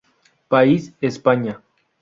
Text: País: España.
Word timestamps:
País: 0.51 0.95
España. 0.99 1.61